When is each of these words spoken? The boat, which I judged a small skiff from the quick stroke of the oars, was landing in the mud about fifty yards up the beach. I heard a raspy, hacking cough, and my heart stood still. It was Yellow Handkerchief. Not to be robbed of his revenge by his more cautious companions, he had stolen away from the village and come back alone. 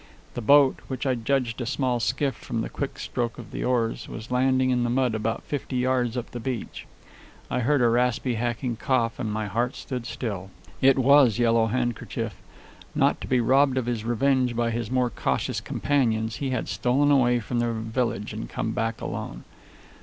The 0.33 0.41
boat, 0.41 0.79
which 0.87 1.05
I 1.05 1.13
judged 1.13 1.61
a 1.61 1.65
small 1.67 1.99
skiff 1.99 2.33
from 2.33 2.61
the 2.61 2.69
quick 2.71 2.97
stroke 2.97 3.37
of 3.37 3.51
the 3.51 3.63
oars, 3.63 4.09
was 4.09 4.31
landing 4.31 4.71
in 4.71 4.83
the 4.83 4.89
mud 4.89 5.13
about 5.13 5.43
fifty 5.43 5.75
yards 5.75 6.17
up 6.17 6.31
the 6.31 6.39
beach. 6.39 6.87
I 7.51 7.59
heard 7.59 7.83
a 7.83 7.87
raspy, 7.87 8.33
hacking 8.33 8.77
cough, 8.77 9.19
and 9.19 9.31
my 9.31 9.45
heart 9.45 9.75
stood 9.75 10.07
still. 10.07 10.49
It 10.81 10.97
was 10.97 11.37
Yellow 11.37 11.67
Handkerchief. 11.67 12.41
Not 12.95 13.21
to 13.21 13.27
be 13.27 13.39
robbed 13.39 13.77
of 13.77 13.85
his 13.85 14.03
revenge 14.03 14.55
by 14.55 14.71
his 14.71 14.89
more 14.89 15.11
cautious 15.11 15.61
companions, 15.61 16.37
he 16.37 16.49
had 16.49 16.67
stolen 16.67 17.11
away 17.11 17.39
from 17.39 17.59
the 17.59 17.71
village 17.71 18.33
and 18.33 18.49
come 18.49 18.71
back 18.71 19.01
alone. 19.01 19.43